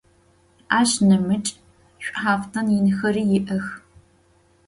Aş 0.79 0.91
nemıç' 1.07 1.57
ş'uhaftın 2.03 2.67
yinxeri 2.73 3.23
yi'ex. 3.31 3.65